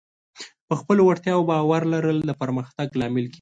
په 0.67 0.73
خپلو 0.79 1.01
وړتیاوو 1.05 1.47
باور 1.51 1.81
لرل 1.93 2.17
د 2.25 2.31
پرمختګ 2.41 2.87
لامل 2.99 3.23
کېږي. 3.25 3.29